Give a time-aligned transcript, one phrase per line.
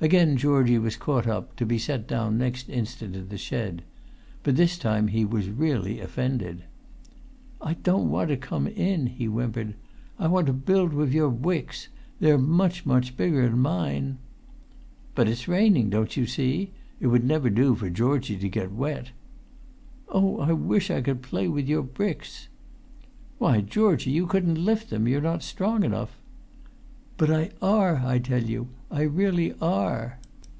[0.00, 3.80] Again Georgie was caught up, to be set down next instant in the shed;
[4.42, 6.64] but this time he was really offended.
[7.58, 9.72] "I don't want to come in," he whimpered.
[10.18, 11.88] "I want to build wif your bwicks.
[12.20, 14.18] They're much, much bigger'n mine!"
[15.14, 16.72] "But it's raining, don't you see?
[17.00, 19.12] It would never do for Georgie to get wet."
[20.10, 22.48] "Oh, I wish I would play wif your bwicks!"
[23.38, 26.18] "Why, Georgie, you couldn't lift them; you're not strong enough."
[27.16, 28.68] "But I are, I tell you.
[28.90, 30.18] I really are!"